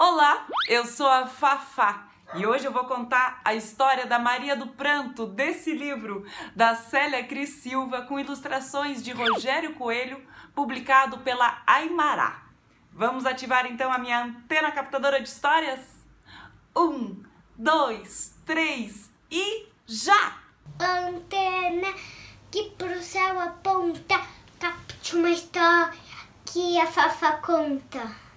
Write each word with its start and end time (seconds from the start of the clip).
Olá, 0.00 0.46
eu 0.68 0.86
sou 0.86 1.08
a 1.08 1.26
Fafá 1.26 2.06
e 2.36 2.46
hoje 2.46 2.64
eu 2.64 2.70
vou 2.70 2.84
contar 2.84 3.40
a 3.44 3.52
história 3.52 4.06
da 4.06 4.16
Maria 4.16 4.54
do 4.54 4.68
Pranto 4.68 5.26
desse 5.26 5.72
livro 5.74 6.24
da 6.54 6.76
Célia 6.76 7.24
Cris 7.26 7.54
Silva 7.54 8.02
com 8.02 8.20
ilustrações 8.20 9.02
de 9.02 9.10
Rogério 9.10 9.74
Coelho, 9.74 10.24
publicado 10.54 11.18
pela 11.18 11.64
Aimará. 11.66 12.44
Vamos 12.92 13.26
ativar 13.26 13.66
então 13.66 13.92
a 13.92 13.98
minha 13.98 14.22
antena 14.22 14.70
captadora 14.70 15.20
de 15.20 15.28
histórias? 15.28 15.80
Um, 16.76 17.20
dois, 17.56 18.38
três 18.46 19.10
e 19.28 19.66
já! 19.84 20.38
Antena 20.78 21.92
que 22.52 22.70
pro 22.78 23.02
céu 23.02 23.40
aponta, 23.40 24.20
capte 24.60 25.16
uma 25.16 25.30
história 25.30 25.92
que 26.44 26.78
a 26.78 26.86
Fafá 26.86 27.32
conta. 27.38 28.27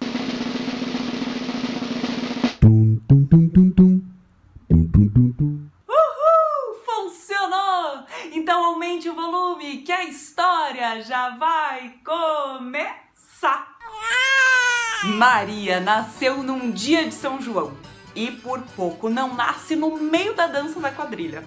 Maria 15.04 15.80
nasceu 15.80 16.44
num 16.44 16.70
dia 16.70 17.08
de 17.08 17.14
São 17.14 17.42
João 17.42 17.76
e 18.14 18.30
por 18.30 18.60
pouco 18.76 19.10
não 19.10 19.34
nasce 19.34 19.74
no 19.74 19.96
meio 19.96 20.32
da 20.34 20.46
dança 20.46 20.78
da 20.78 20.92
quadrilha. 20.92 21.44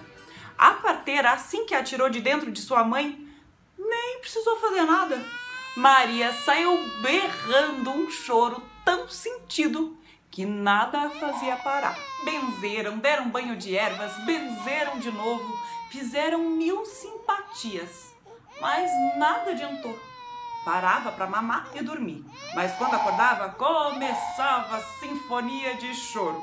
A 0.58 0.72
parteira, 0.72 1.32
assim 1.32 1.64
que 1.64 1.74
a 1.74 1.82
tirou 1.82 2.10
de 2.10 2.20
dentro 2.20 2.52
de 2.52 2.60
sua 2.60 2.84
mãe, 2.84 3.18
nem 3.78 4.18
precisou 4.20 4.60
fazer 4.60 4.82
nada. 4.82 5.24
Maria 5.74 6.34
saiu 6.44 6.78
berrando 7.00 7.90
um 7.90 8.10
choro 8.10 8.62
tão 8.84 9.08
sentido 9.08 9.96
que 10.30 10.44
nada 10.44 11.00
a 11.00 11.10
fazia 11.10 11.56
parar. 11.56 11.96
Benzeram, 12.24 12.98
deram 12.98 13.30
banho 13.30 13.56
de 13.56 13.74
ervas, 13.74 14.12
benzeram 14.26 14.98
de 14.98 15.10
novo, 15.10 15.58
fizeram 15.90 16.50
mil 16.50 16.84
simpatias, 16.84 18.14
mas 18.60 18.90
nada 19.16 19.52
adiantou. 19.52 19.98
Parava 20.66 21.12
para 21.12 21.28
mamar 21.28 21.70
e 21.76 21.80
dormir, 21.80 22.24
mas 22.52 22.74
quando 22.74 22.94
acordava 22.94 23.50
começava 23.50 24.78
a 24.78 24.82
sinfonia 24.98 25.76
de 25.76 25.94
choro. 25.94 26.42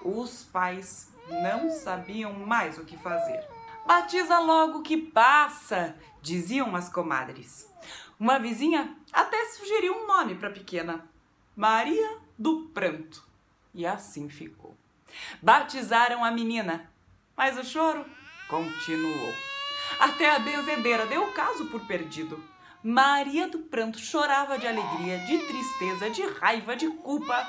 Os 0.00 0.44
pais 0.44 1.12
não 1.28 1.68
sabiam 1.68 2.32
mais 2.32 2.78
o 2.78 2.84
que 2.86 2.96
fazer. 2.96 3.46
Batiza 3.86 4.38
logo 4.38 4.80
que 4.80 4.96
passa, 4.96 5.94
diziam 6.22 6.74
as 6.74 6.88
comadres. 6.88 7.70
Uma 8.18 8.38
vizinha 8.38 8.96
até 9.12 9.44
sugeriu 9.50 9.98
um 9.98 10.06
nome 10.06 10.34
para 10.34 10.48
a 10.48 10.52
pequena: 10.52 11.06
Maria 11.54 12.20
do 12.38 12.70
pranto. 12.72 13.22
E 13.74 13.84
assim 13.84 14.30
ficou. 14.30 14.74
Batizaram 15.42 16.24
a 16.24 16.30
menina, 16.30 16.90
mas 17.36 17.58
o 17.58 17.64
choro 17.64 18.02
continuou. 18.48 19.34
Até 20.00 20.34
a 20.34 20.38
benzedeira 20.38 21.04
deu 21.04 21.24
o 21.24 21.32
caso 21.32 21.66
por 21.66 21.86
perdido. 21.86 22.51
Maria 22.82 23.46
do 23.46 23.60
Pranto 23.60 24.00
chorava 24.00 24.58
de 24.58 24.66
alegria, 24.66 25.16
de 25.20 25.38
tristeza, 25.38 26.10
de 26.10 26.22
raiva, 26.26 26.74
de 26.74 26.88
culpa. 26.88 27.46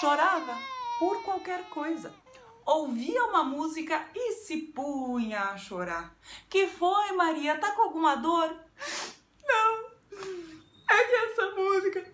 Chorava 0.00 0.58
por 0.98 1.22
qualquer 1.22 1.62
coisa. 1.70 2.12
Ouvia 2.66 3.24
uma 3.26 3.44
música 3.44 4.04
e 4.12 4.32
se 4.32 4.56
punha 4.56 5.40
a 5.42 5.56
chorar. 5.56 6.12
Que 6.50 6.66
foi, 6.66 7.12
Maria? 7.12 7.56
Tá 7.56 7.70
com 7.70 7.82
alguma 7.82 8.16
dor? 8.16 8.52
Não, 9.46 9.86
é 10.90 11.04
que 11.04 11.14
essa 11.14 11.50
música 11.52 12.12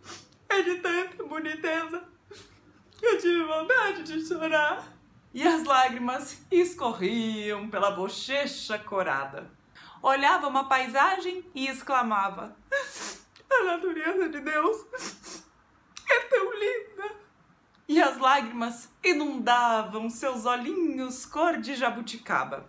é 0.50 0.60
de 0.60 0.74
tanta 0.80 1.24
boniteza. 1.24 2.04
Eu 3.00 3.18
tive 3.18 3.42
vontade 3.44 4.02
de 4.02 4.26
chorar. 4.26 4.86
E 5.32 5.42
as 5.46 5.64
lágrimas 5.64 6.42
escorriam 6.50 7.70
pela 7.70 7.92
bochecha 7.92 8.78
corada. 8.78 9.50
Olhava 10.02 10.48
uma 10.48 10.68
paisagem 10.68 11.44
e 11.54 11.66
exclamava: 11.66 12.56
A 13.50 13.64
natureza 13.64 14.28
de 14.28 14.40
Deus 14.40 14.86
é 16.08 16.20
tão 16.20 16.52
linda. 16.52 17.16
E 17.86 18.00
as 18.00 18.18
lágrimas 18.18 18.88
inundavam 19.02 20.08
seus 20.08 20.46
olhinhos 20.46 21.26
cor 21.26 21.58
de 21.58 21.74
jabuticaba. 21.74 22.68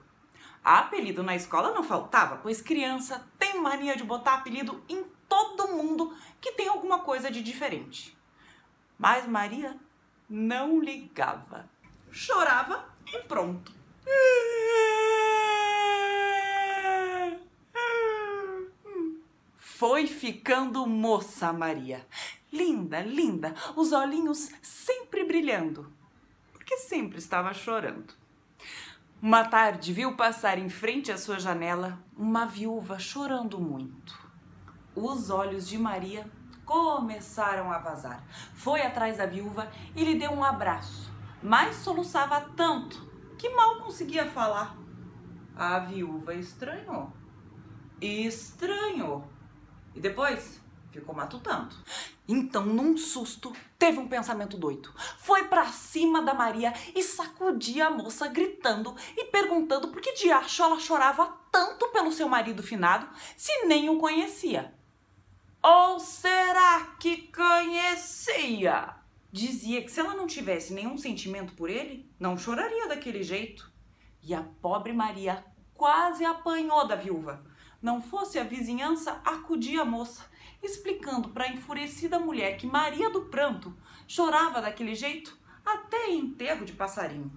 Apelido 0.64 1.24
na 1.24 1.36
escola 1.36 1.74
não 1.74 1.84
faltava, 1.84 2.38
pois 2.38 2.62
criança 2.62 3.25
tem 3.40 3.59
mania 3.62 3.96
de 3.96 4.03
botar 4.03 4.36
apelido 4.36 4.84
em 4.90 5.03
todo 5.28 5.70
mundo 5.70 6.16
que 6.40 6.52
tem 6.52 6.68
alguma 6.68 7.00
coisa 7.00 7.31
de 7.31 7.41
diferente. 7.41 8.18
Mas 8.97 9.28
Maria 9.28 9.75
não 10.30 10.80
ligava. 10.80 11.70
Chorava 12.12 12.86
e 13.12 13.20
pronto. 13.20 13.72
Foi 19.81 20.06
ficando 20.06 20.86
moça 20.86 21.52
Maria. 21.52 22.06
Linda, 22.53 23.02
linda, 23.02 23.56
os 23.75 23.92
olhinhos 23.92 24.52
sempre 24.62 25.24
brilhando, 25.24 25.92
porque 26.53 26.78
sempre 26.78 27.18
estava 27.18 27.52
chorando. 27.52 28.14
Uma 29.20 29.44
tarde 29.44 29.91
viu 29.91 30.16
passar 30.16 30.59
em 30.59 30.70
frente 30.70 31.12
à 31.12 31.18
sua 31.18 31.40
janela 31.40 31.97
uma 32.16 32.46
viúva 32.46 33.00
chorando 33.00 33.59
muito. 33.59 34.16
Os 34.96 35.31
olhos 35.31 35.68
de 35.68 35.80
Maria 35.80 36.30
começaram 36.64 37.72
a 37.72 37.80
vazar. 37.80 38.24
Foi 38.53 38.84
atrás 38.84 39.18
da 39.18 39.25
viúva 39.25 39.68
e 39.96 40.03
lhe 40.03 40.14
deu 40.14 40.31
um 40.31 40.44
abraço, 40.44 41.12
mas 41.41 41.78
soluçava 41.78 42.40
tanto 42.56 43.03
que 43.36 43.50
mal 43.50 43.80
conseguia 43.80 44.30
falar. 44.30 44.78
A 45.56 45.80
viúva 45.80 46.36
estranhou. 46.36 47.12
Estranhou. 48.00 49.41
E 49.96 50.00
depois 50.00 50.62
ficou 50.91 51.16
matutando. 51.16 51.75
Então, 52.28 52.66
num 52.66 52.97
susto, 52.97 53.53
teve 53.79 54.00
um 54.00 54.07
pensamento 54.07 54.57
doido. 54.57 54.94
Foi 55.18 55.46
para 55.46 55.68
cima 55.68 56.22
da 56.22 56.34
Maria 56.34 56.74
e 56.96 57.02
sacudia 57.02 57.88
a 57.88 57.91
moça, 57.91 58.28
gritando 58.28 58.96
e 59.18 59.25
perguntando 59.25 59.88
por 59.88 60.02
que 60.02 60.13
diacho 60.13 60.63
ela 60.63 60.79
chorava 60.79 61.25
tanto 61.52 61.88
pelo 61.90 62.12
seu 62.12 62.28
marido 62.28 62.62
finado 62.62 63.07
se 63.35 63.66
nem 63.66 63.90
o 63.90 63.97
conhecia. 63.97 64.74
Ou 65.63 66.00
será 66.00 66.96
que 67.00 67.31
conhecia? 67.31 68.96
Dizia 69.31 69.81
que 69.81 69.91
se 69.91 70.00
ela 70.00 70.13
não 70.13 70.28
tivesse 70.28 70.73
nenhum 70.73 70.97
sentimento 70.97 71.53
por 71.53 71.69
ele, 71.69 72.09
não 72.19 72.38
choraria 72.38 72.88
daquele 72.88 73.23
jeito. 73.23 73.72
E 74.23 74.34
a 74.34 74.44
pobre 74.62 74.91
Maria 74.91 75.46
quase 75.81 76.24
apanhou 76.24 76.86
da 76.86 76.96
viúva. 76.96 77.42
Não 77.81 78.00
fosse 78.00 78.38
a 78.38 78.44
vizinhança 78.44 79.19
acudir 79.25 79.80
a 79.80 79.84
moça, 79.84 80.24
explicando 80.62 81.30
para 81.30 81.46
a 81.46 81.47
enfurecida 81.47 82.19
mulher 82.19 82.56
que 82.56 82.68
Maria 82.68 83.09
do 83.09 83.22
Pranto 83.22 83.75
chorava 84.08 84.62
daquele 84.62 84.94
jeito 84.94 85.36
até 85.66 86.12
em 86.12 86.20
enterro 86.20 86.66
de 86.66 86.74
passarinho. 86.74 87.31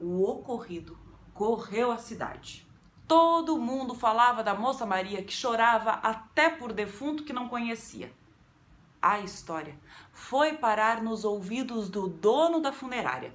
O 0.00 0.22
ocorrido 0.22 0.98
correu 1.34 1.92
à 1.92 1.98
cidade. 1.98 2.66
Todo 3.06 3.58
mundo 3.58 3.94
falava 3.94 4.42
da 4.42 4.54
moça 4.54 4.86
Maria 4.86 5.22
que 5.22 5.34
chorava 5.34 5.90
até 5.90 6.48
por 6.48 6.72
defunto 6.72 7.22
que 7.22 7.34
não 7.34 7.50
conhecia. 7.50 8.10
A 9.02 9.20
história 9.20 9.78
foi 10.10 10.54
parar 10.54 11.02
nos 11.02 11.22
ouvidos 11.22 11.90
do 11.90 12.08
dono 12.08 12.60
da 12.60 12.72
funerária. 12.72 13.34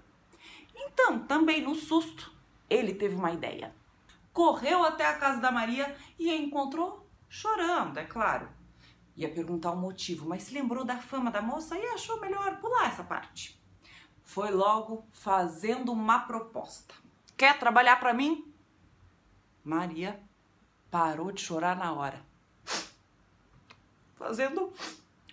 Então, 0.75 1.19
também 1.19 1.61
no 1.61 1.75
susto, 1.75 2.33
ele 2.67 2.95
teve 2.95 3.13
uma 3.13 3.31
ideia. 3.31 3.79
Correu 4.33 4.83
até 4.83 5.05
a 5.05 5.17
casa 5.17 5.41
da 5.41 5.51
Maria 5.51 5.95
e 6.17 6.29
a 6.29 6.35
encontrou 6.35 7.07
chorando, 7.27 7.97
é 7.97 8.05
claro. 8.05 8.49
Ia 9.15 9.29
perguntar 9.29 9.71
o 9.71 9.77
motivo, 9.77 10.27
mas 10.27 10.43
se 10.43 10.53
lembrou 10.53 10.83
da 10.83 10.97
fama 10.97 11.29
da 11.29 11.41
moça 11.41 11.77
e 11.77 11.85
achou 11.87 12.19
melhor 12.19 12.57
pular 12.59 12.87
essa 12.87 13.03
parte. 13.03 13.59
Foi 14.23 14.51
logo 14.51 15.05
fazendo 15.11 15.91
uma 15.91 16.19
proposta. 16.19 16.93
Quer 17.35 17.59
trabalhar 17.59 17.99
para 17.99 18.13
mim? 18.13 18.53
Maria 19.63 20.21
parou 20.89 21.31
de 21.31 21.41
chorar 21.41 21.75
na 21.75 21.93
hora. 21.93 22.25
Fazendo 24.15 24.71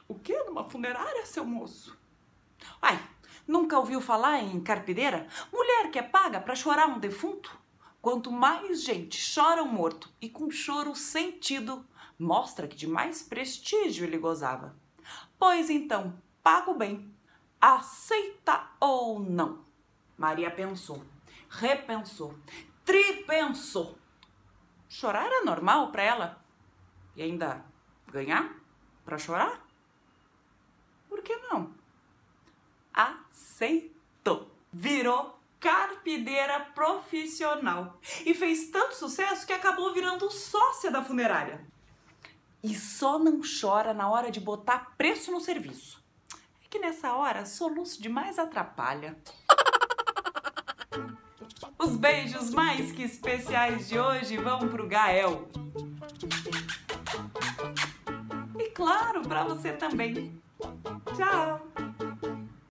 o 0.07 0.15
quê 0.15 0.43
numa 0.45 0.65
funerária, 0.65 1.27
seu 1.27 1.45
moço? 1.45 1.99
Ai, 2.81 2.99
nunca 3.47 3.79
ouviu 3.79 4.01
falar 4.01 4.41
em 4.41 4.61
carpideira? 4.61 5.27
Mulher 5.53 5.91
que 5.91 5.99
é 5.99 6.03
paga 6.03 6.41
para 6.41 6.55
chorar 6.55 6.87
um 6.87 6.99
defunto? 6.99 7.58
Quanto 8.11 8.33
mais 8.33 8.85
gente 8.85 9.21
chora 9.35 9.63
um 9.63 9.69
morto 9.69 10.11
e 10.19 10.31
com 10.31 10.51
choro 10.51 10.97
sentido, 10.97 11.87
mostra 12.19 12.67
que 12.67 12.75
de 12.75 12.87
mais 12.87 13.23
prestígio 13.23 14.07
ele 14.07 14.17
gozava. 14.17 14.75
Pois 15.39 15.69
então, 15.69 16.19
pago 16.43 16.73
bem. 16.73 17.15
Aceita 17.61 18.67
ou 18.81 19.21
não? 19.21 19.63
Maria 20.17 20.51
pensou, 20.51 21.05
repensou, 21.51 22.35
tripensou 22.83 23.99
Chorar 24.89 25.27
era 25.27 25.45
normal 25.45 25.93
para 25.93 26.03
ela. 26.03 26.45
E 27.15 27.21
ainda 27.21 27.63
ganhar 28.07 28.59
para 29.05 29.19
chorar? 29.19 29.69
Por 31.11 31.21
que 31.21 31.37
não? 31.37 31.75
aceitou. 32.91 34.51
Virou 34.73 35.38
carpideira 35.61 36.61
profissional 36.75 37.99
e 38.25 38.35
fez 38.35 38.71
tanto 38.71 38.95
sucesso 38.95 39.47
que 39.47 39.53
acabou 39.53 39.93
virando 39.93 40.31
sócia 40.31 40.91
da 40.91 41.03
funerária. 41.03 41.67
E 42.63 42.75
só 42.75 43.19
não 43.19 43.41
chora 43.41 43.95
na 43.95 44.11
hora 44.11 44.31
de 44.31 44.41
botar 44.41 44.95
preço 44.97 45.31
no 45.31 45.41
serviço. 45.41 46.03
É 46.65 46.69
que 46.69 46.79
nessa 46.79 47.15
hora 47.15 47.47
soluço 47.47 48.03
demais 48.03 48.39
atrapalha. 48.39 49.17
Os 51.79 51.97
beijos 51.97 52.51
mais 52.51 52.91
que 52.91 53.03
especiais 53.03 53.89
de 53.89 53.99
hoje 53.99 54.37
vão 54.37 54.69
pro 54.69 54.89
Gael. 54.89 55.49
E 58.59 58.71
claro, 58.71 59.23
para 59.23 59.45
você 59.45 59.73
também. 59.73 60.41
Tchau! 61.17 61.68